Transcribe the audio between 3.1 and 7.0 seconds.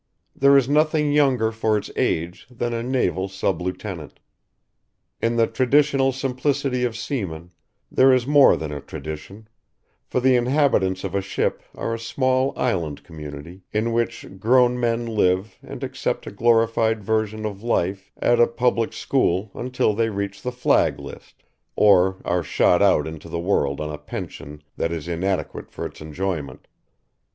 sub lieutenant. In the traditional simplicity of